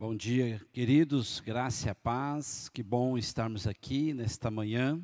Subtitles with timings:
[0.00, 2.68] Bom dia, queridos, graça e paz.
[2.68, 5.02] Que bom estarmos aqui nesta manhã,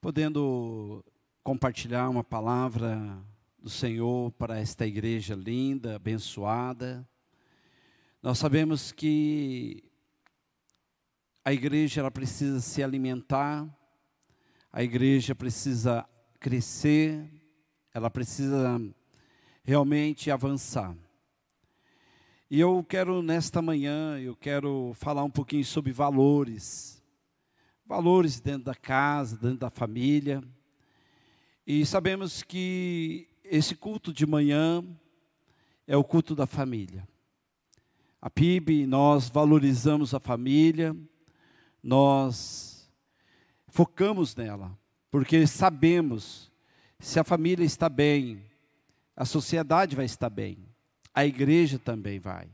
[0.00, 1.04] podendo
[1.44, 3.22] compartilhar uma palavra
[3.58, 7.06] do Senhor para esta igreja linda, abençoada.
[8.22, 9.84] Nós sabemos que
[11.44, 13.68] a igreja ela precisa se alimentar,
[14.72, 16.08] a igreja precisa
[16.40, 17.30] crescer,
[17.92, 18.80] ela precisa
[19.62, 20.96] realmente avançar.
[22.54, 27.02] E eu quero, nesta manhã, eu quero falar um pouquinho sobre valores.
[27.86, 30.44] Valores dentro da casa, dentro da família.
[31.66, 34.84] E sabemos que esse culto de manhã
[35.86, 37.08] é o culto da família.
[38.20, 40.94] A PIB, nós valorizamos a família,
[41.82, 42.86] nós
[43.66, 44.78] focamos nela,
[45.10, 46.52] porque sabemos
[47.00, 48.44] se a família está bem,
[49.16, 50.70] a sociedade vai estar bem
[51.14, 52.48] a igreja também vai.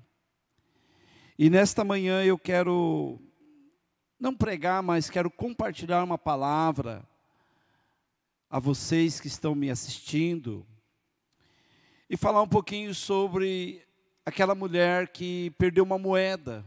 [1.39, 3.21] E nesta manhã eu quero
[4.19, 7.09] não pregar, mas quero compartilhar uma palavra
[8.51, 10.67] a vocês que estão me assistindo
[12.11, 13.87] e falar um pouquinho sobre
[14.25, 16.65] aquela mulher que perdeu uma moeda,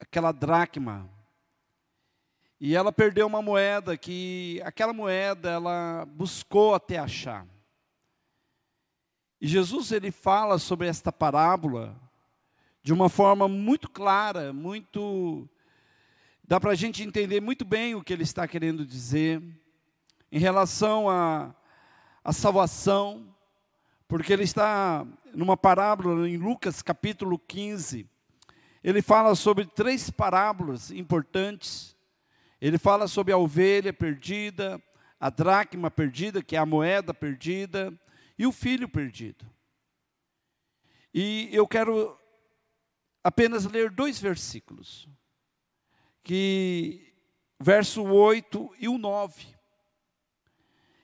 [0.00, 1.08] aquela dracma.
[2.58, 7.46] E ela perdeu uma moeda que aquela moeda ela buscou até achar.
[9.40, 11.94] E Jesus ele fala sobre esta parábola
[12.82, 15.48] de uma forma muito clara, muito
[16.42, 19.42] dá para a gente entender muito bem o que ele está querendo dizer
[20.30, 21.54] em relação à
[22.24, 23.34] a, a salvação,
[24.08, 28.08] porque ele está numa parábola em Lucas capítulo 15.
[28.82, 31.96] Ele fala sobre três parábolas importantes.
[32.60, 34.80] Ele fala sobre a ovelha perdida,
[35.20, 37.92] a dracma perdida, que é a moeda perdida,
[38.38, 39.48] e o filho perdido.
[41.12, 42.18] E eu quero
[43.24, 45.08] apenas ler dois versículos,
[46.22, 47.14] que
[47.58, 49.46] verso 8 e o 9,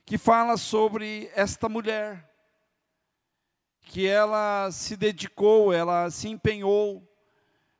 [0.05, 2.29] que fala sobre esta mulher,
[3.81, 7.07] que ela se dedicou, ela se empenhou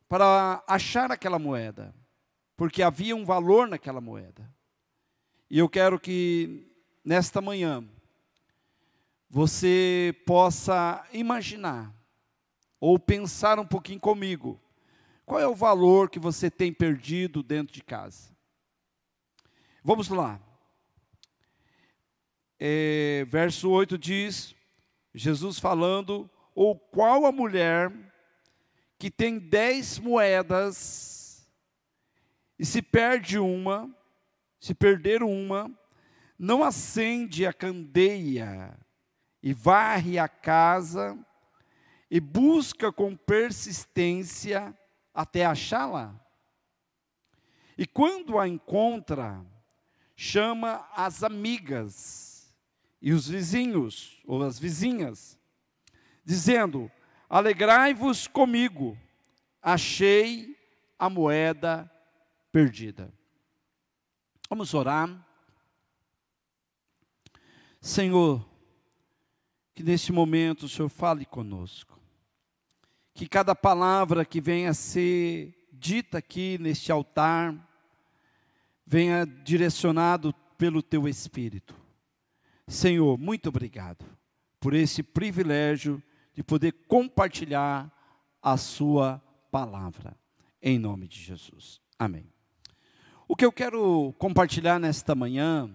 [0.08, 1.94] para achar aquela moeda,
[2.56, 4.52] porque havia um valor naquela moeda.
[5.50, 6.72] E eu quero que
[7.04, 7.88] nesta manhã
[9.34, 11.92] você possa imaginar
[12.80, 14.62] ou pensar um pouquinho comigo.
[15.26, 18.32] Qual é o valor que você tem perdido dentro de casa?
[19.84, 20.40] Vamos lá.
[22.60, 24.56] É, verso 8 diz:
[25.16, 27.92] Jesus falando, ou qual a mulher
[29.00, 31.50] que tem dez moedas
[32.60, 33.90] e se perde uma,
[34.60, 35.72] se perder uma,
[36.38, 38.78] não acende a candeia
[39.44, 41.20] e varre a casa
[42.10, 44.74] e busca com persistência
[45.14, 46.18] até achá-la.
[47.78, 49.46] E quando a encontra,
[50.16, 52.56] chama as amigas
[53.02, 55.38] e os vizinhos ou as vizinhas,
[56.24, 56.90] dizendo:
[57.30, 58.98] Alegrai-vos comigo,
[59.62, 60.58] achei
[60.98, 61.92] a moeda
[62.52, 63.12] perdida.
[64.50, 65.10] Vamos orar.
[67.82, 68.53] Senhor,
[69.74, 72.00] que neste momento o Senhor fale conosco.
[73.14, 77.56] Que cada palavra que venha a ser dita aqui neste altar
[78.86, 81.76] venha direcionado pelo teu espírito.
[82.68, 84.06] Senhor, muito obrigado
[84.60, 86.02] por esse privilégio
[86.34, 87.92] de poder compartilhar
[88.42, 90.18] a sua palavra.
[90.62, 91.82] Em nome de Jesus.
[92.00, 92.32] Amém.
[93.28, 95.70] O que eu quero compartilhar nesta manhã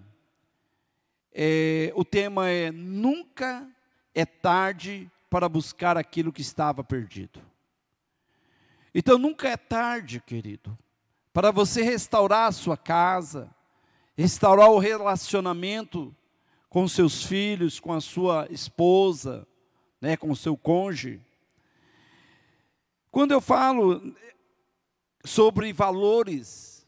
[1.33, 3.69] é, o tema é nunca
[4.15, 7.41] é tarde para buscar aquilo que estava perdido.
[8.95, 10.77] Então nunca é tarde, querido,
[11.33, 13.55] para você restaurar a sua casa,
[14.17, 16.15] restaurar o relacionamento
[16.69, 19.47] com seus filhos, com a sua esposa,
[20.01, 21.21] né, com o seu cônjuge.
[23.11, 24.15] Quando eu falo
[25.25, 26.87] sobre valores,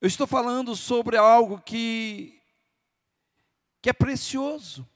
[0.00, 2.40] eu estou falando sobre algo que,
[3.80, 4.86] que é precioso.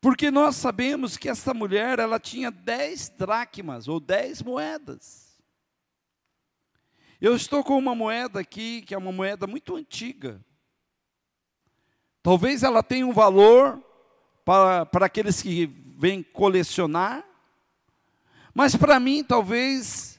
[0.00, 5.38] Porque nós sabemos que essa mulher, ela tinha dez dracmas, ou dez moedas.
[7.20, 10.42] Eu estou com uma moeda aqui, que é uma moeda muito antiga.
[12.22, 13.82] Talvez ela tenha um valor
[14.42, 17.22] para, para aqueles que vêm colecionar,
[18.54, 20.18] mas para mim talvez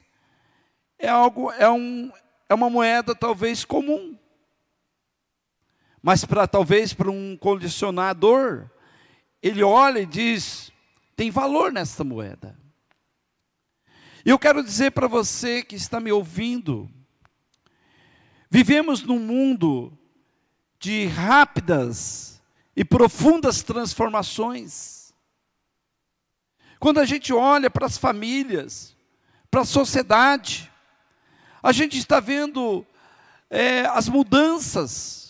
[0.96, 2.12] é algo, é, um,
[2.48, 4.16] é uma moeda talvez comum.
[6.00, 8.70] Mas para talvez para um colecionador,
[9.42, 10.72] ele olha e diz:
[11.16, 12.56] tem valor nesta moeda.
[14.24, 16.88] E eu quero dizer para você que está me ouvindo,
[18.48, 19.92] vivemos num mundo
[20.78, 22.40] de rápidas
[22.76, 25.12] e profundas transformações.
[26.78, 28.96] Quando a gente olha para as famílias,
[29.50, 30.70] para a sociedade,
[31.62, 32.86] a gente está vendo
[33.50, 35.21] é, as mudanças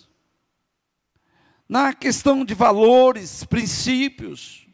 [1.72, 4.66] na questão de valores, princípios,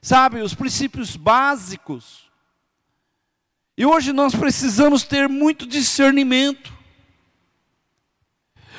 [0.00, 2.30] sabe, os princípios básicos.
[3.76, 6.72] E hoje nós precisamos ter muito discernimento.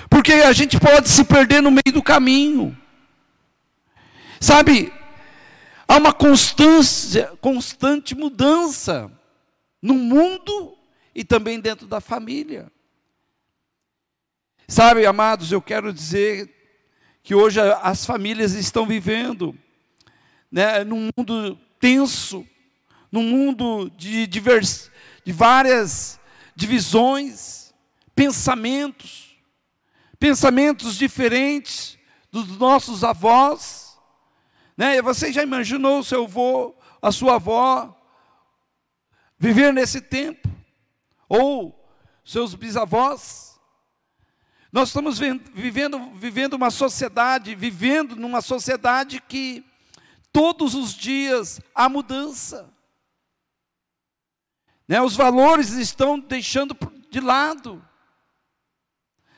[0.10, 2.75] Porque a gente pode se perder no meio do caminho.
[4.39, 4.92] Sabe,
[5.88, 9.12] há uma constância, constante mudança
[9.80, 10.75] no mundo
[11.13, 12.72] e também dentro da família.
[14.68, 16.61] Sabe, amados, eu quero dizer
[17.24, 19.58] que hoje as famílias estão vivendo
[20.52, 22.46] né, num mundo tenso,
[23.12, 24.90] num mundo de, divers,
[25.24, 26.20] de várias
[26.56, 27.74] divisões,
[28.16, 29.38] pensamentos,
[30.20, 31.98] pensamentos diferentes
[32.32, 33.98] dos nossos avós.
[34.76, 35.02] Né?
[35.02, 37.96] Você já imaginou o seu avô, a sua avó,
[39.38, 40.50] viver nesse tempo?
[41.30, 41.78] Ou
[42.26, 43.50] seus bisavós?
[44.72, 49.66] Nós estamos vivendo, vivendo uma sociedade, vivendo numa sociedade que
[50.32, 52.74] todos os dias há mudança.
[54.88, 55.02] Né?
[55.02, 56.78] Os valores estão deixando
[57.10, 57.86] de lado.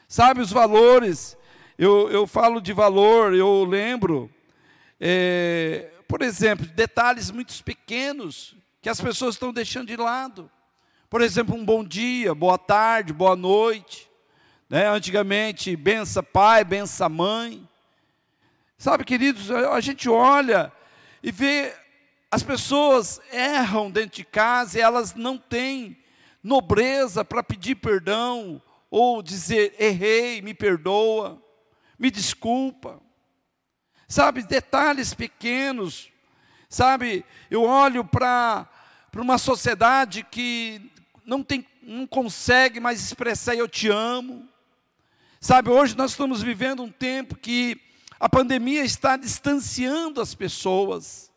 [0.08, 1.36] Sabe, os valores,
[1.80, 4.30] eu, eu falo de valor, eu lembro,
[5.00, 10.52] é, por exemplo, detalhes muito pequenos que as pessoas estão deixando de lado.
[11.10, 14.12] Por exemplo, um bom dia, boa tarde, boa noite.
[14.74, 14.90] Né?
[14.90, 17.70] Antigamente, bença pai, bença mãe.
[18.75, 20.74] Sabe, queridos, a gente olha
[21.22, 21.72] e vê
[22.31, 25.96] as pessoas erram dentro de casa e elas não têm
[26.42, 28.60] nobreza para pedir perdão
[28.90, 31.40] ou dizer errei, me perdoa,
[32.00, 33.00] me desculpa.
[34.08, 36.10] Sabe, detalhes pequenos.
[36.68, 38.68] Sabe, eu olho para
[39.18, 40.81] uma sociedade que
[41.24, 44.52] não, tem, não consegue mais expressar eu te amo.
[45.44, 47.78] Sabe, hoje nós estamos vivendo um tempo que
[48.18, 51.30] a pandemia está distanciando as pessoas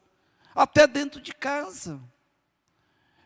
[0.55, 2.01] até dentro de casa.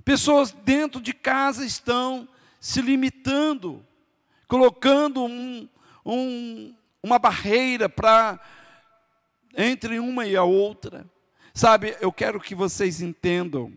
[0.03, 2.27] Pessoas dentro de casa estão
[2.59, 3.87] se limitando,
[4.49, 5.69] colocando um,
[6.03, 8.41] um, uma barreira para
[9.55, 11.05] entre uma e a outra.
[11.53, 13.71] Sabe, eu quero que vocês entendam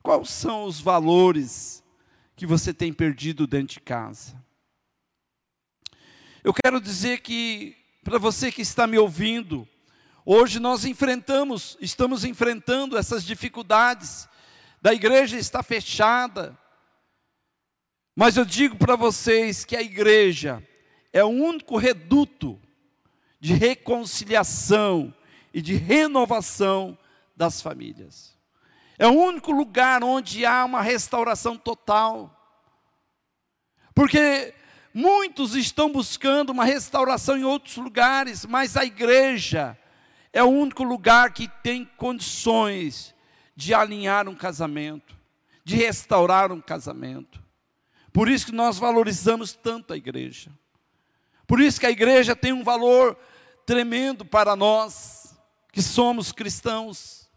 [0.00, 1.82] quais são os valores
[2.36, 4.39] que você tem perdido dentro de casa.
[6.42, 9.68] Eu quero dizer que, para você que está me ouvindo,
[10.24, 14.28] Hoje nós enfrentamos, estamos enfrentando essas dificuldades,
[14.80, 16.56] da igreja está fechada,
[18.14, 20.66] mas eu digo para vocês que a igreja
[21.12, 22.60] é o único reduto
[23.40, 25.12] de reconciliação
[25.54, 26.98] e de renovação
[27.34, 28.38] das famílias.
[28.98, 32.36] É o único lugar onde há uma restauração total.
[33.94, 34.54] Porque
[34.92, 39.78] muitos estão buscando uma restauração em outros lugares, mas a igreja
[40.32, 43.14] é o único lugar que tem condições
[43.54, 45.16] de alinhar um casamento,
[45.64, 47.42] de restaurar um casamento.
[48.12, 50.50] Por isso que nós valorizamos tanto a igreja.
[51.46, 53.16] Por isso que a igreja tem um valor
[53.66, 55.36] tremendo para nós,
[55.72, 57.28] que somos cristãos.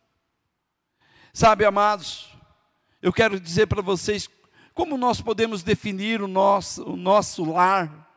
[1.34, 2.30] Sabe, amados,
[3.02, 4.30] eu quero dizer para vocês
[4.74, 8.10] como nós podemos definir o nosso, o nosso lar.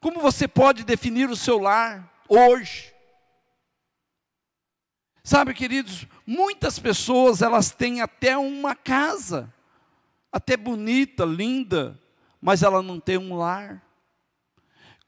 [0.00, 2.94] Como você pode definir o seu lar hoje?
[5.24, 9.52] Sabe, queridos, muitas pessoas elas têm até uma casa,
[10.30, 12.00] até bonita, linda,
[12.40, 13.82] mas ela não tem um lar.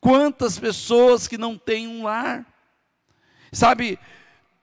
[0.01, 2.45] Quantas pessoas que não têm um lar?
[3.53, 3.99] Sabe,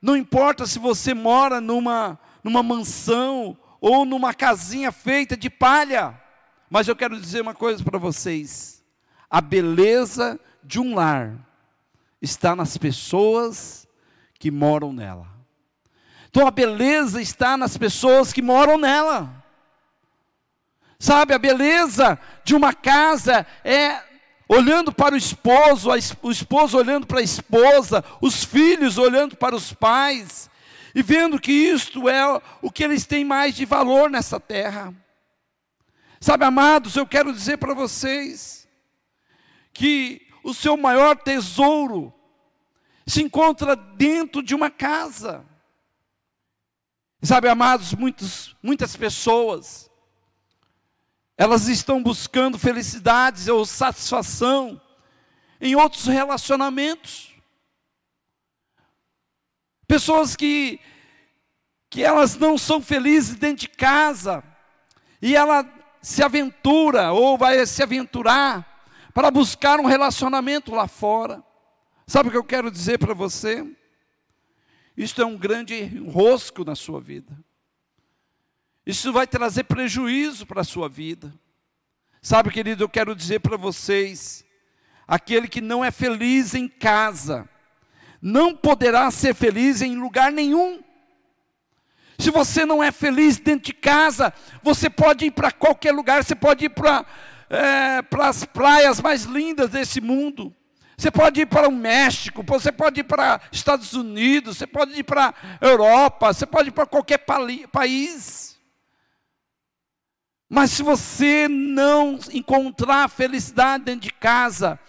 [0.02, 6.20] não importa se você mora numa, numa mansão ou numa casinha feita de palha,
[6.68, 8.84] mas eu quero dizer uma coisa para vocês:
[9.30, 11.36] a beleza de um lar
[12.20, 13.88] está nas pessoas
[14.40, 15.28] que moram nela.
[16.28, 19.32] Então a beleza está nas pessoas que moram nela.
[20.98, 24.02] Sabe, a beleza de uma casa é
[24.50, 25.92] olhando para o esposo,
[26.24, 30.50] o esposo olhando para a esposa, os filhos olhando para os pais,
[30.96, 34.96] e vendo que isto é o que eles têm mais de valor nessa terra.
[36.22, 38.66] Sabe, amados, eu quero dizer para vocês
[39.74, 42.14] que o seu maior tesouro
[43.06, 45.46] se encontra dentro de uma casa.
[47.22, 49.92] Sabe, amados, muitos, muitas pessoas,
[51.38, 54.80] elas estão buscando felicidades ou satisfação
[55.60, 57.35] em outros relacionamentos.
[59.88, 60.80] Pessoas que,
[61.90, 64.44] que elas não são felizes dentro de casa,
[65.22, 65.68] e ela
[66.02, 68.76] se aventura ou vai se aventurar
[69.14, 71.44] para buscar um relacionamento lá fora.
[72.06, 73.66] Sabe o que eu quero dizer para você?
[74.96, 77.36] Isto é um grande rosco na sua vida.
[78.86, 81.34] Isso vai trazer prejuízo para a sua vida.
[82.22, 84.46] Sabe, querido, eu quero dizer para vocês:
[85.08, 87.50] aquele que não é feliz em casa,
[88.26, 90.84] não poderá ser feliz em lugar nenhum.
[92.18, 96.34] Se você não é feliz dentro de casa, você pode ir para qualquer lugar, você
[96.34, 97.06] pode ir para
[97.48, 100.52] é, as praias mais lindas desse mundo.
[100.98, 105.04] Você pode ir para o México, você pode ir para Estados Unidos, você pode ir
[105.04, 108.58] para Europa, você pode ir para qualquer país.
[110.50, 114.80] Mas se você não encontrar felicidade dentro de casa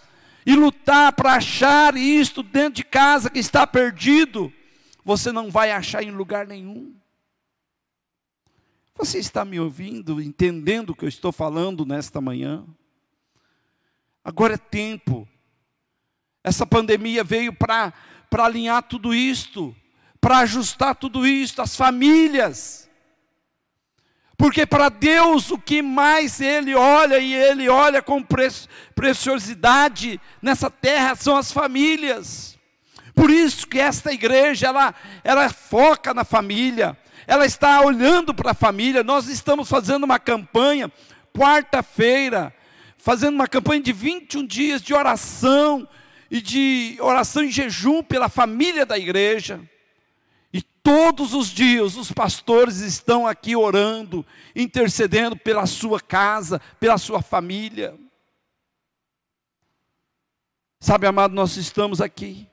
[0.47, 4.51] e lutar para achar isto dentro de casa que está perdido,
[5.03, 6.95] você não vai achar em lugar nenhum.
[8.95, 12.65] Você está me ouvindo, entendendo o que eu estou falando nesta manhã?
[14.23, 15.27] Agora é tempo.
[16.41, 17.93] Essa pandemia veio para
[18.31, 19.75] alinhar tudo isto,
[20.21, 22.86] para ajustar tudo isto, as famílias.
[24.37, 28.23] Porque para Deus o que mais Ele olha, e Ele olha com
[28.93, 32.57] preciosidade nessa terra, são as famílias.
[33.15, 38.53] Por isso que esta igreja, ela, ela foca na família, ela está olhando para a
[38.53, 39.03] família.
[39.03, 40.91] Nós estamos fazendo uma campanha,
[41.35, 42.53] quarta-feira,
[42.95, 45.89] fazendo uma campanha de 21 dias de oração
[46.29, 49.59] e de oração em jejum pela família da igreja.
[50.87, 54.25] Todos os dias os pastores estão aqui orando,
[54.55, 57.93] intercedendo pela sua casa, pela sua família.
[60.79, 62.47] Sabe, amado, nós estamos aqui.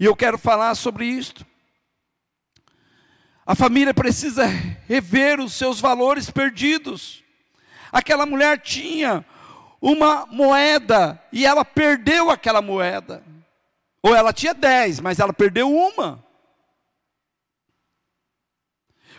[0.00, 1.46] E eu quero falar sobre isto.
[3.46, 7.22] A família precisa rever os seus valores perdidos.
[7.92, 9.24] Aquela mulher tinha
[9.80, 13.22] uma moeda e ela perdeu aquela moeda.
[14.02, 16.25] Ou ela tinha dez, mas ela perdeu uma.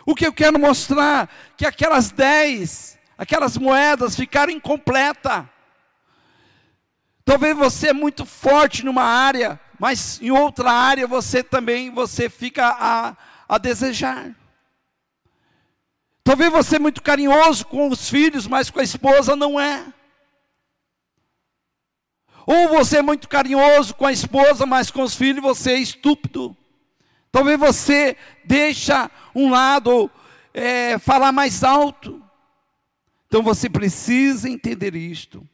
[0.08, 5.44] O que eu quero mostrar que aquelas dez, aquelas moedas ficaram incompletas.
[7.26, 12.74] Talvez você é muito forte numa área, mas em outra área você também você fica
[12.80, 13.14] a
[13.46, 14.34] a desejar.
[16.24, 19.92] Talvez você é muito carinhoso com os filhos, mas com a esposa não é.
[22.46, 26.56] Ou você é muito carinhoso com a esposa, mas com os filhos você é estúpido.
[27.30, 30.10] Talvez você deixa um lado
[30.52, 32.22] é, falar mais alto.
[33.26, 35.46] Então você precisa entender isto.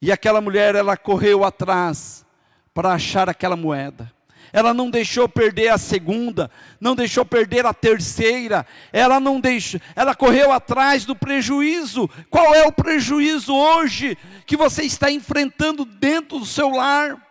[0.00, 2.24] E aquela mulher, ela correu atrás
[2.72, 4.12] para achar aquela moeda
[4.52, 6.50] ela não deixou perder a segunda,
[6.80, 12.08] não deixou perder a terceira, ela não deixou, ela correu atrás do prejuízo.
[12.30, 17.27] Qual é o prejuízo hoje que você está enfrentando dentro do seu lar?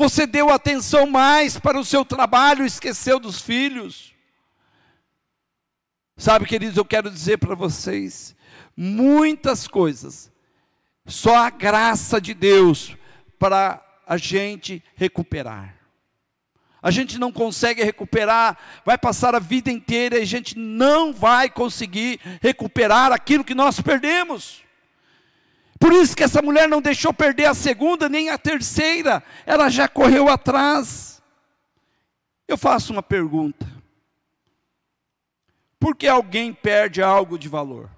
[0.00, 4.14] Você deu atenção mais para o seu trabalho, esqueceu dos filhos.
[6.16, 8.34] Sabe, queridos, eu quero dizer para vocês,
[8.74, 10.32] muitas coisas,
[11.04, 12.96] só a graça de Deus
[13.38, 15.76] para a gente recuperar.
[16.80, 21.50] A gente não consegue recuperar, vai passar a vida inteira e a gente não vai
[21.50, 24.62] conseguir recuperar aquilo que nós perdemos.
[25.80, 29.88] Por isso que essa mulher não deixou perder a segunda nem a terceira, ela já
[29.88, 31.22] correu atrás.
[32.46, 33.66] Eu faço uma pergunta:
[35.80, 37.90] por que alguém perde algo de valor?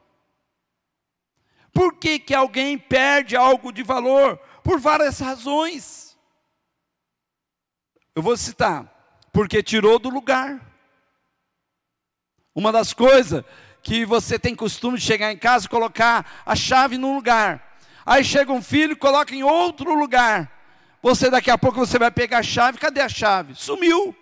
[1.73, 4.37] Por que, que alguém perde algo de valor?
[4.62, 6.17] Por várias razões.
[8.15, 8.87] Eu vou citar,
[9.33, 10.61] porque tirou do lugar.
[12.55, 13.43] Uma das coisas
[13.83, 17.72] que você tem costume de chegar em casa e colocar a chave num lugar.
[18.04, 20.50] Aí chega um filho coloca em outro lugar.
[21.02, 23.54] Você daqui a pouco você vai pegar a chave, cadê a chave?
[23.54, 24.14] Sumiu.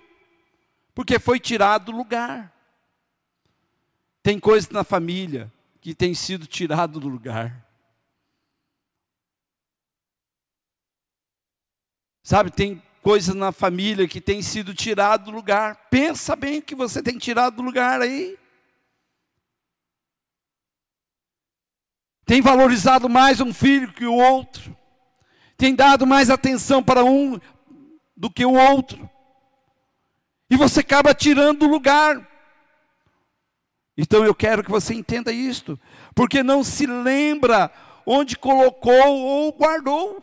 [0.95, 2.53] Porque foi tirado do lugar.
[4.23, 7.67] Tem coisas na família que tem sido tirado do lugar.
[12.23, 15.89] Sabe, tem coisas na família que tem sido tirado do lugar.
[15.91, 18.39] Pensa bem que você tem tirado do lugar aí.
[22.31, 24.77] Tem valorizado mais um filho que o outro.
[25.57, 27.41] Tem dado mais atenção para um
[28.17, 29.11] do que o outro.
[30.49, 32.25] E você acaba tirando o lugar.
[33.99, 35.77] Então eu quero que você entenda isto,
[36.15, 37.69] porque não se lembra
[38.07, 40.23] onde colocou ou guardou.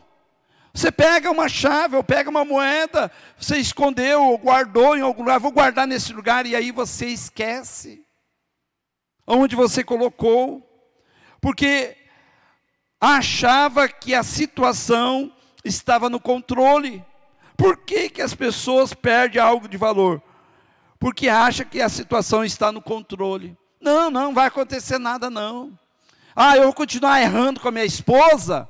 [0.73, 5.41] Você pega uma chave ou pega uma moeda, você escondeu ou guardou em algum lugar,
[5.41, 8.01] vou guardar nesse lugar, e aí você esquece
[9.27, 10.66] onde você colocou,
[11.47, 11.95] porque
[12.99, 15.31] achava que a situação
[15.63, 17.01] estava no controle.
[17.55, 20.21] Por que, que as pessoas perdem algo de valor?
[20.99, 23.57] Porque acha que a situação está no controle.
[23.79, 25.71] Não, não vai acontecer nada não.
[26.35, 28.67] Ah, eu vou continuar errando com a minha esposa,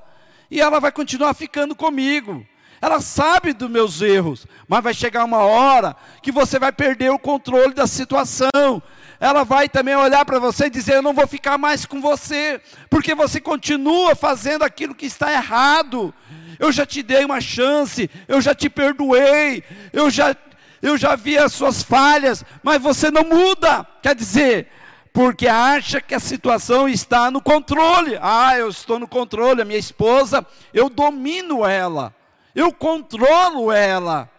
[0.52, 2.46] e ela vai continuar ficando comigo.
[2.80, 7.18] Ela sabe dos meus erros, mas vai chegar uma hora que você vai perder o
[7.18, 8.84] controle da situação.
[9.20, 12.62] Ela vai também olhar para você e dizer: Eu não vou ficar mais com você,
[12.90, 16.14] porque você continua fazendo aquilo que está errado.
[16.60, 20.36] Eu já te dei uma chance, eu já te perdoei, eu já,
[20.82, 23.86] eu já vi as suas falhas, mas você não muda.
[24.02, 24.68] Quer dizer,
[25.14, 28.18] porque acha que a situação está no controle.
[28.22, 32.14] Ah, eu estou no controle, a minha esposa, eu domino ela,
[32.54, 34.30] eu controlo ela.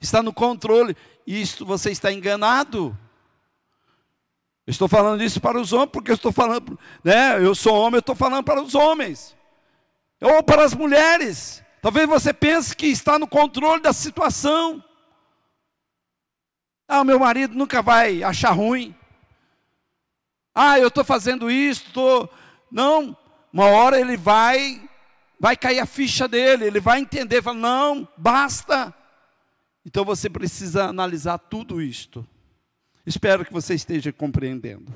[0.00, 0.96] Está no controle.
[1.26, 2.96] Isto você está enganado.
[4.68, 7.42] Estou falando isso para os homens, porque eu estou falando, né?
[7.42, 9.34] Eu sou homem, eu estou falando para os homens.
[10.20, 11.64] Ou para as mulheres.
[11.80, 14.84] Talvez você pense que está no controle da situação.
[16.86, 18.94] Ah, meu marido nunca vai achar ruim.
[20.54, 22.30] Ah, eu estou fazendo isso, estou.
[22.70, 23.16] Não,
[23.50, 24.86] uma hora ele vai,
[25.40, 28.94] vai cair a ficha dele, ele vai entender, fala, não, basta.
[29.86, 32.26] Então você precisa analisar tudo isto.
[33.08, 34.92] Espero que você esteja compreendendo.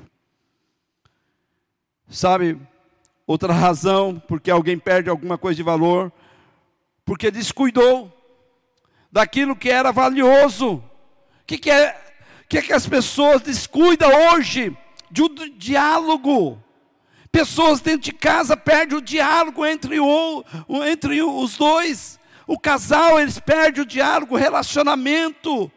[2.07, 2.59] Sabe,
[3.25, 6.11] outra razão porque alguém perde alguma coisa de valor,
[7.03, 8.11] porque descuidou
[9.11, 10.75] daquilo que era valioso.
[10.75, 10.83] O
[11.47, 11.99] que, que é
[12.47, 14.77] que, é que as pessoas descuidam hoje?
[15.13, 16.61] de um diálogo.
[17.31, 20.43] Pessoas dentro de casa perdem o diálogo entre, o,
[20.85, 22.19] entre os dois.
[22.47, 25.71] O casal, eles perdem o diálogo, o relacionamento.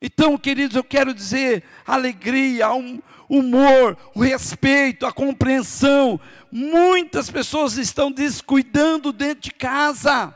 [0.00, 6.20] Então, queridos, eu quero dizer alegria, um, humor, o respeito, a compreensão.
[6.50, 10.34] Muitas pessoas estão descuidando dentro de casa.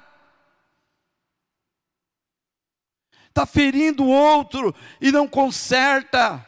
[3.29, 6.45] Está ferindo o outro e não conserta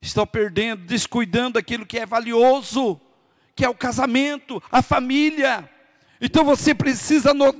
[0.00, 3.00] estão perdendo, descuidando daquilo que é valioso,
[3.54, 5.68] que é o casamento, a família.
[6.20, 7.52] Então você precisa no,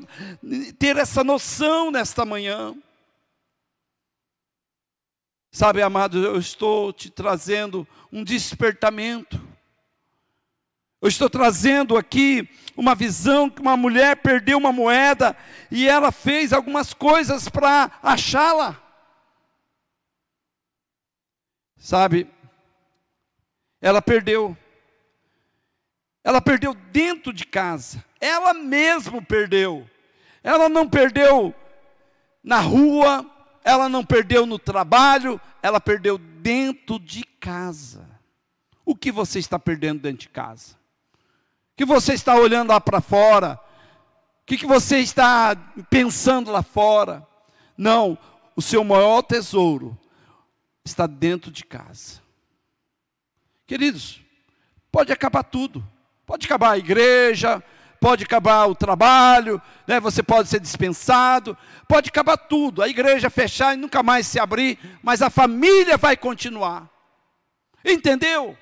[0.79, 2.75] ter essa noção nesta manhã.
[5.59, 9.44] Sabe, amado, eu estou te trazendo um despertamento.
[11.03, 15.37] Eu estou trazendo aqui uma visão que uma mulher perdeu uma moeda
[15.68, 18.81] e ela fez algumas coisas para achá-la.
[21.77, 22.31] Sabe,
[23.81, 24.57] ela perdeu.
[26.23, 28.05] Ela perdeu dentro de casa.
[28.21, 29.90] Ela mesmo perdeu.
[30.40, 31.53] Ela não perdeu
[32.44, 33.29] na rua,
[33.68, 38.09] ela não perdeu no trabalho, ela perdeu dentro de casa.
[38.83, 40.74] O que você está perdendo dentro de casa?
[41.72, 43.61] O que você está olhando lá para fora?
[44.40, 45.54] O que, você está
[45.90, 47.26] pensando lá fora?
[47.76, 48.16] Não,
[48.57, 49.98] o seu maior tesouro
[50.83, 52.22] está dentro de casa.
[53.66, 54.22] Queridos,
[54.90, 55.87] pode acabar tudo.
[56.24, 57.62] Pode acabar a igreja,
[58.01, 59.99] pode acabar o trabalho, né?
[60.01, 61.57] você pode ser dispensado,
[61.87, 62.83] pode acabar tudo.
[62.83, 66.89] A igreja fechar e nunca mais se abrir, mas a família vai continuar.
[67.85, 68.57] Entendeu?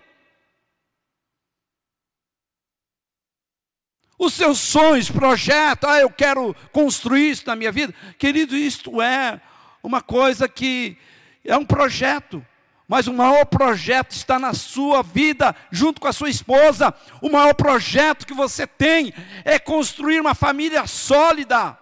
[4.18, 7.94] Os seus sonhos, projetos, ah, eu quero construir isso na minha vida.
[8.18, 9.40] Querido, isto é
[9.82, 10.96] uma coisa que
[11.44, 12.44] é um projeto.
[12.88, 16.94] Mas o maior projeto está na sua vida, junto com a sua esposa.
[17.20, 19.12] O maior projeto que você tem
[19.44, 21.76] é construir uma família sólida.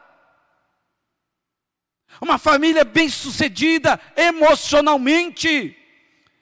[2.21, 5.77] Uma família bem-sucedida emocionalmente.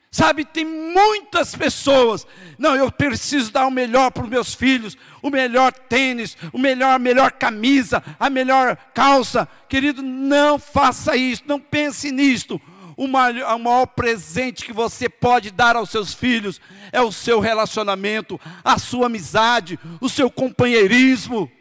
[0.09, 2.25] Sabe, tem muitas pessoas.
[2.57, 6.93] Não, eu preciso dar o melhor para os meus filhos, o melhor tênis, o melhor,
[6.93, 9.45] a melhor camisa, a melhor calça.
[9.67, 12.61] Querido, não faça isso, não pense nisto
[12.97, 16.59] o maior, presente que você pode dar aos seus filhos
[16.91, 21.51] é o seu relacionamento, a sua amizade, o seu companheirismo.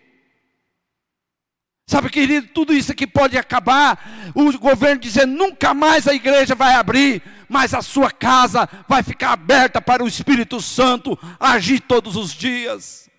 [1.86, 4.32] Sabe, querido, tudo isso aqui pode acabar.
[4.34, 9.32] O governo dizer nunca mais a igreja vai abrir, mas a sua casa vai ficar
[9.32, 13.10] aberta para o Espírito Santo agir todos os dias.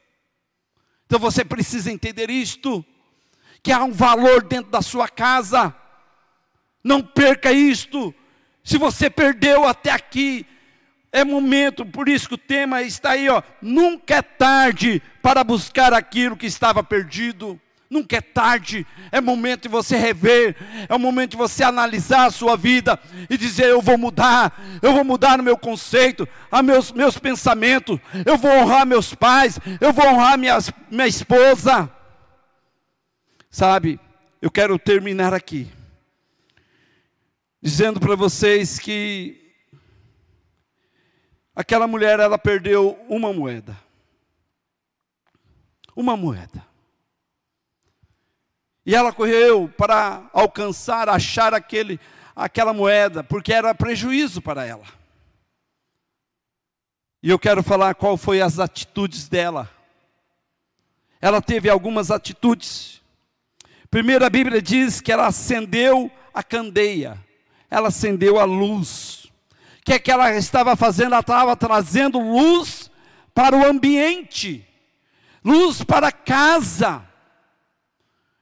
[1.06, 2.84] Então você precisa entender isto:
[3.62, 5.76] que há um valor dentro da sua casa
[6.84, 8.14] Não perca isto.
[8.64, 10.46] Se você perdeu até aqui,
[11.12, 13.42] é momento, por isso que o tema está aí, ó.
[13.62, 17.60] Nunca é tarde para buscar aquilo que estava perdido.
[17.94, 20.56] Nunca é tarde, é momento de você rever,
[20.90, 24.94] é o momento de você analisar a sua vida e dizer: Eu vou mudar, eu
[24.94, 29.94] vou mudar no meu conceito, a meus, meus pensamentos, eu vou honrar meus pais, eu
[29.94, 30.58] vou honrar minha,
[30.90, 31.88] minha esposa.
[33.52, 34.00] Sabe,
[34.42, 35.68] eu quero terminar aqui,
[37.64, 39.42] dizendo para vocês que
[41.56, 43.80] aquela mulher ela perdeu uma moeda.
[45.96, 46.68] Uma moeda.
[48.86, 52.02] E ela correu para alcançar, achar aquele,
[52.36, 54.84] aquela moeda, porque era prejuízo para ela.
[57.22, 59.72] E eu quero falar qual foi as atitudes dela.
[61.22, 63.02] Ela teve algumas atitudes.
[63.90, 67.18] Primeiro a Bíblia diz que ela acendeu a candeia.
[67.74, 69.26] Ela acendeu a luz.
[69.80, 71.08] O que é que ela estava fazendo?
[71.08, 72.90] Ela estava trazendo luz
[73.34, 74.66] para o ambiente.
[75.44, 77.06] Luz para a casa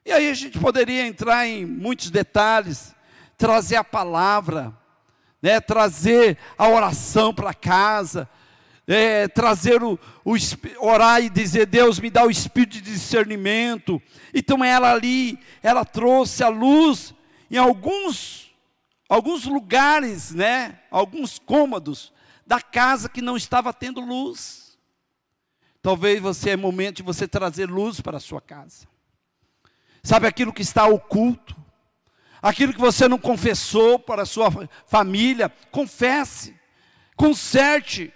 [0.03, 2.95] e aí a gente poderia entrar em muitos detalhes,
[3.37, 4.73] trazer a palavra,
[5.39, 8.27] né, trazer a oração para casa,
[8.87, 10.35] é, trazer o, o,
[10.79, 14.01] orar e dizer, Deus me dá o espírito de discernimento.
[14.33, 17.13] Então ela ali, ela trouxe a luz
[17.51, 18.40] em alguns,
[19.11, 22.13] alguns lugares, né, alguns cômodos
[22.47, 24.79] da casa que não estava tendo luz.
[25.81, 28.87] Talvez você é momento de você trazer luz para a sua casa.
[30.01, 31.57] Sabe aquilo que está oculto?
[32.41, 34.49] Aquilo que você não confessou para a sua
[34.87, 36.57] família, confesse,
[37.17, 38.13] conserte.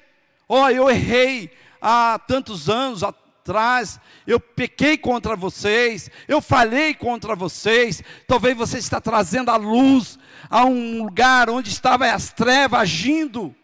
[0.47, 3.03] Ó, oh, eu errei há tantos anos
[3.45, 8.01] atrás, eu pequei contra vocês, eu falhei contra vocês.
[8.27, 10.17] Talvez você está trazendo a luz
[10.49, 13.55] a um lugar onde estavam as trevas agindo.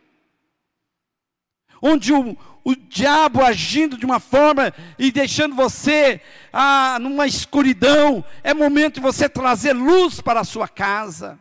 [1.81, 6.21] Onde o, o diabo agindo de uma forma e deixando você
[6.53, 8.23] ah, numa escuridão.
[8.43, 11.39] É momento de você trazer luz para a sua casa.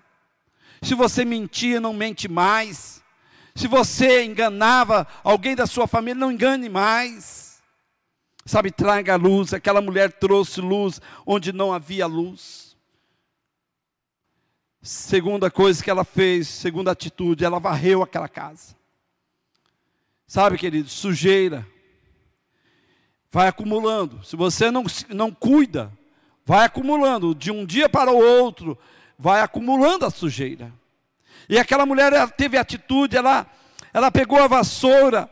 [0.80, 3.02] Se você mentia, não mente mais.
[3.54, 7.49] Se você enganava alguém da sua família, não engane mais.
[8.44, 9.52] Sabe, traga luz.
[9.52, 12.76] Aquela mulher trouxe luz onde não havia luz.
[14.82, 18.74] Segunda coisa que ela fez, segunda atitude, ela varreu aquela casa.
[20.26, 21.66] Sabe, querido, sujeira.
[23.30, 24.24] Vai acumulando.
[24.24, 25.92] Se você não, não cuida,
[26.46, 27.34] vai acumulando.
[27.34, 28.78] De um dia para o outro,
[29.18, 30.72] vai acumulando a sujeira.
[31.48, 33.46] E aquela mulher ela teve atitude, ela,
[33.92, 35.28] ela pegou a vassoura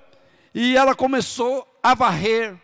[0.54, 2.56] e ela começou a varrer.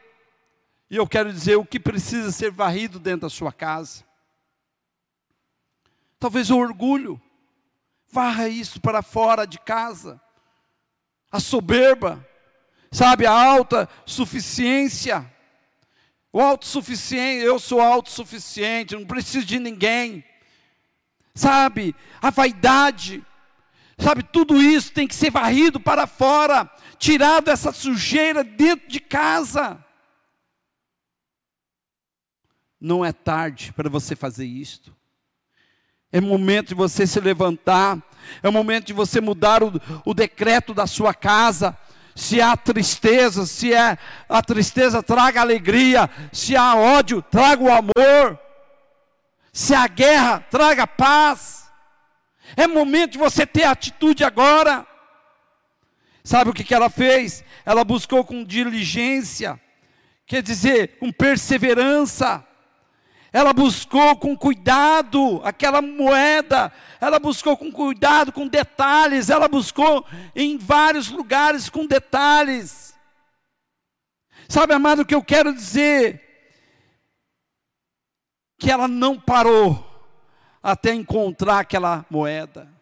[0.94, 4.04] E eu quero dizer o que precisa ser varrido dentro da sua casa.
[6.20, 7.20] Talvez o orgulho.
[8.12, 10.20] Varra isso para fora de casa
[11.32, 12.24] a soberba,
[12.92, 15.28] sabe, a alta suficiência.
[16.32, 20.24] O autossuficiente, eu sou autossuficiente, não preciso de ninguém.
[21.34, 23.20] Sabe, a vaidade,
[23.98, 29.83] sabe, tudo isso tem que ser varrido para fora, tirado essa sujeira dentro de casa.
[32.84, 34.94] Não é tarde para você fazer isto.
[36.12, 37.96] É momento de você se levantar,
[38.42, 39.72] é momento de você mudar o,
[40.04, 41.74] o decreto da sua casa.
[42.14, 43.96] Se há tristeza, se é
[44.28, 46.10] a tristeza, traga alegria.
[46.30, 48.38] Se há ódio, traga o amor.
[49.50, 51.66] Se há guerra, traga paz.
[52.54, 54.86] É momento de você ter atitude agora.
[56.22, 57.42] Sabe o que, que ela fez?
[57.64, 59.58] Ela buscou com diligência,
[60.26, 62.46] quer dizer, com perseverança
[63.34, 70.56] ela buscou com cuidado aquela moeda, ela buscou com cuidado, com detalhes, ela buscou em
[70.56, 72.94] vários lugares com detalhes.
[74.48, 76.22] Sabe, amado, o que eu quero dizer?
[78.56, 79.84] Que ela não parou
[80.62, 82.72] até encontrar aquela moeda.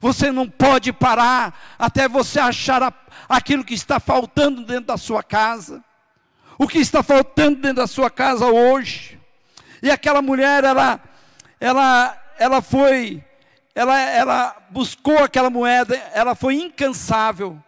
[0.00, 2.90] Você não pode parar até você achar a,
[3.28, 5.84] aquilo que está faltando dentro da sua casa.
[6.58, 9.20] O que está faltando dentro da sua casa hoje.
[9.82, 11.00] E aquela mulher, ela,
[11.58, 13.24] ela, ela foi,
[13.74, 17.60] ela, ela buscou aquela moeda, ela foi incansável.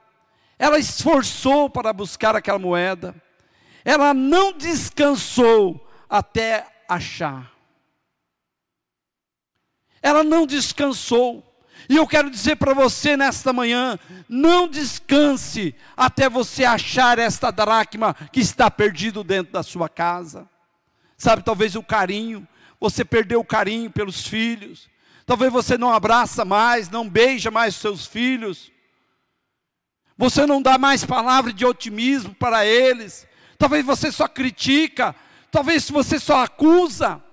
[0.57, 3.15] Ela esforçou para buscar aquela moeda.
[3.85, 7.53] Ela não descansou até achar.
[10.01, 11.43] Ela não descansou.
[11.89, 13.99] E eu quero dizer para você nesta manhã:
[14.29, 20.49] não descanse até você achar esta dracma que está perdido dentro da sua casa.
[21.25, 22.47] Sabe, talvez o carinho,
[22.79, 24.91] você perdeu o carinho pelos filhos.
[25.25, 28.71] Talvez você não abraça mais, não beija mais seus filhos.
[30.19, 33.27] Você não dá mais palavra de otimismo para eles.
[33.57, 35.17] Talvez você só critica,
[35.51, 37.25] talvez você só acusa.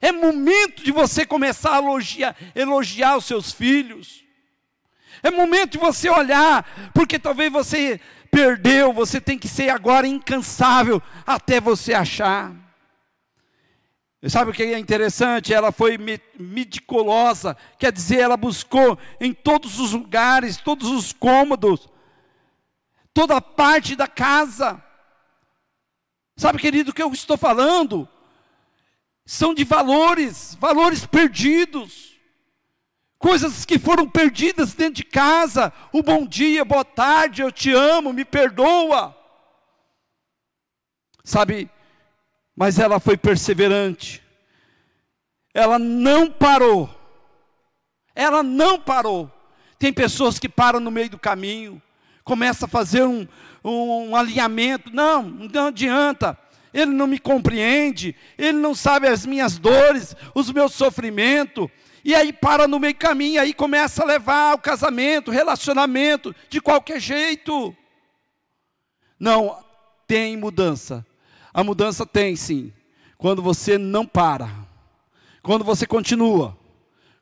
[0.00, 4.24] É momento de você começar a elogiar, elogiar os seus filhos.
[5.24, 11.02] É momento de você olhar, porque talvez você perdeu, você tem que ser agora incansável
[11.26, 12.62] até você achar.
[14.28, 15.52] Sabe o que é interessante?
[15.52, 15.98] Ela foi
[16.38, 21.88] meticulosa, quer dizer, ela buscou em todos os lugares, todos os cômodos,
[23.12, 24.82] toda parte da casa.
[26.36, 28.08] Sabe, querido, o que eu estou falando?
[29.26, 32.18] São de valores, valores perdidos,
[33.18, 35.72] coisas que foram perdidas dentro de casa.
[35.92, 39.14] O bom dia, boa tarde, eu te amo, me perdoa.
[41.22, 41.70] Sabe,
[42.56, 44.22] mas ela foi perseverante.
[45.52, 46.88] Ela não parou.
[48.14, 49.30] Ela não parou.
[49.78, 51.82] Tem pessoas que param no meio do caminho,
[52.22, 53.26] começa a fazer um,
[53.62, 54.94] um alinhamento.
[54.94, 56.38] Não, não adianta.
[56.72, 61.68] Ele não me compreende, ele não sabe as minhas dores, os meus sofrimentos.
[62.04, 66.60] E aí para no meio do caminho, aí começa a levar o casamento, relacionamento, de
[66.60, 67.74] qualquer jeito.
[69.18, 69.56] Não,
[70.06, 71.06] tem mudança.
[71.54, 72.72] A mudança tem sim,
[73.16, 74.50] quando você não para,
[75.40, 76.58] quando você continua,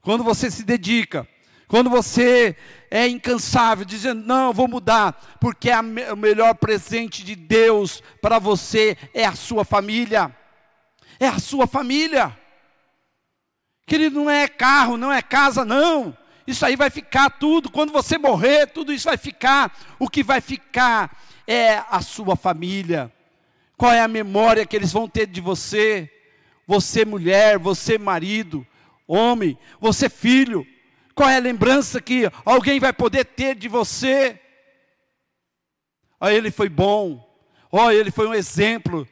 [0.00, 1.28] quando você se dedica,
[1.68, 2.56] quando você
[2.90, 8.96] é incansável, dizendo: Não, vou mudar, porque é o melhor presente de Deus para você
[9.14, 10.34] é a sua família.
[11.20, 12.38] É a sua família.
[13.86, 16.16] Querido, não é carro, não é casa, não.
[16.46, 17.70] Isso aí vai ficar tudo.
[17.70, 19.74] Quando você morrer, tudo isso vai ficar.
[19.98, 21.16] O que vai ficar
[21.46, 23.12] é a sua família.
[23.82, 26.08] Qual é a memória que eles vão ter de você?
[26.68, 28.64] Você, mulher, você, marido,
[29.08, 30.64] homem, você, filho.
[31.16, 34.38] Qual é a lembrança que alguém vai poder ter de você?
[36.20, 37.28] Oh, ele foi bom.
[37.72, 39.04] Oh, ele foi um exemplo.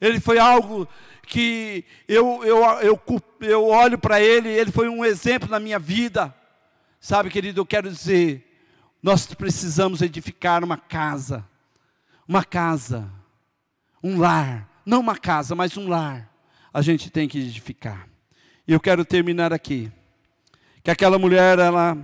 [0.00, 0.86] Ele foi algo
[1.26, 3.02] que eu, eu, eu,
[3.40, 6.32] eu olho para ele, ele foi um exemplo na minha vida.
[7.00, 8.48] Sabe, querido, eu quero dizer,
[9.02, 11.44] nós precisamos edificar uma casa.
[12.28, 13.10] Uma casa
[14.02, 16.28] um lar, não uma casa, mas um lar,
[16.72, 18.08] a gente tem que edificar.
[18.66, 19.90] E eu quero terminar aqui.
[20.82, 21.96] Que aquela mulher, ela.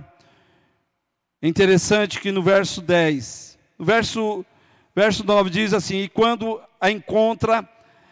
[1.41, 4.45] É interessante que no verso 10, no verso,
[4.95, 7.67] verso 9 diz assim: E quando a encontra,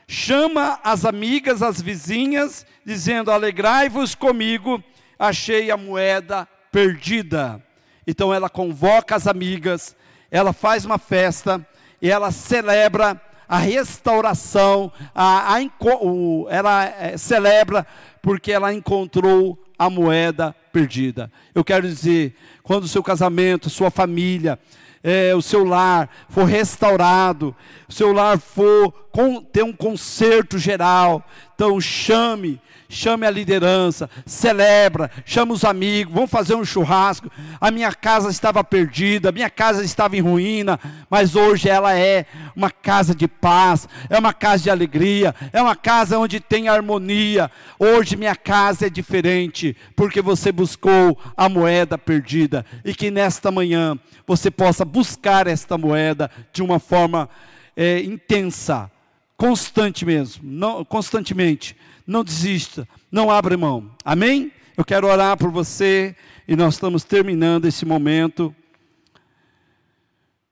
[0.08, 4.82] chama as amigas, as vizinhas, dizendo: Alegrai-vos comigo,
[5.20, 7.62] achei a moeda perdida.
[8.06, 9.96] Então ela convoca as amigas,
[10.32, 11.66] ela faz uma festa
[12.02, 15.62] e ela celebra a restauração, a, a,
[16.02, 17.86] o, ela é, celebra
[18.22, 21.32] porque ela encontrou a moeda perdida.
[21.56, 24.60] Eu quero dizer, quando o seu casamento, sua família,
[25.04, 27.56] é, o seu lar for restaurado,
[27.88, 35.12] o seu lar for com, ter um conserto geral, então chame, chame a liderança, celebra,
[35.26, 37.30] chama os amigos, vamos fazer um churrasco.
[37.60, 42.26] A minha casa estava perdida, a minha casa estava em ruína, mas hoje ela é
[42.56, 47.52] uma casa de paz, é uma casa de alegria, é uma casa onde tem harmonia.
[47.80, 53.98] Hoje minha casa é diferente, porque você buscou a moeda perdida e que nesta manhã
[54.26, 57.30] você possa buscar esta moeda de uma forma
[57.76, 58.90] é, intensa,
[59.38, 61.76] constante mesmo, não, constantemente
[62.08, 63.92] não desista, não abra mão.
[64.04, 64.52] Amém?
[64.76, 66.16] Eu quero orar por você
[66.48, 68.56] e nós estamos terminando esse momento.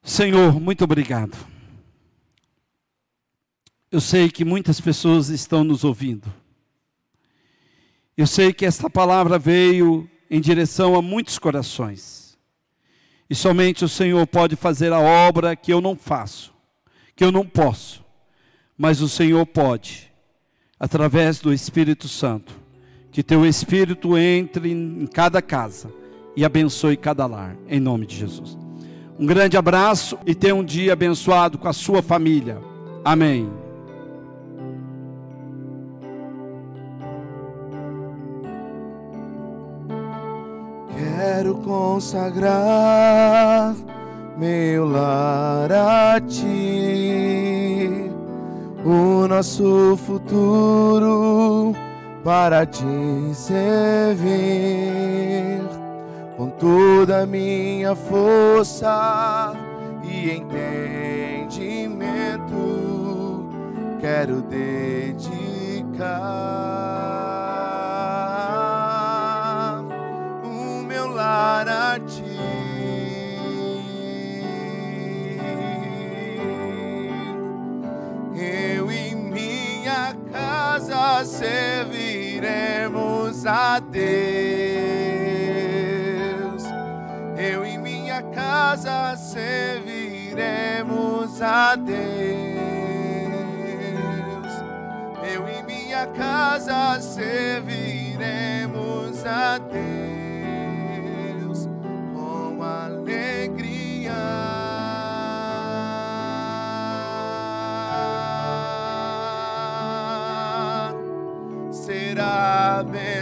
[0.04, 1.36] Senhor, muito obrigado.
[3.91, 6.32] Eu sei que muitas pessoas estão nos ouvindo.
[8.17, 12.38] Eu sei que esta palavra veio em direção a muitos corações.
[13.30, 16.54] E somente o Senhor pode fazer a obra que eu não faço,
[17.15, 18.04] que eu não posso,
[18.77, 20.11] mas o Senhor pode
[20.79, 22.53] através do Espírito Santo.
[23.11, 25.89] Que teu Espírito entre em cada casa
[26.35, 28.57] e abençoe cada lar, em nome de Jesus.
[29.17, 32.59] Um grande abraço e tenha um dia abençoado com a sua família.
[33.03, 33.49] Amém.
[40.97, 42.53] Quero consagrar
[44.38, 46.74] meu lar a ti
[48.86, 51.74] o nosso futuro
[52.24, 52.86] para te
[53.34, 54.26] servir
[56.38, 59.54] com toda a minha força
[60.04, 61.65] e entendimento.
[64.00, 65.65] Quero dedicar
[81.45, 84.03] serviremos a Deus.
[87.38, 91.95] Eu e minha casa serviremos a Deus.
[95.23, 100.14] Eu e minha casa serviremos a Deus
[112.75, 113.14] Será abençoada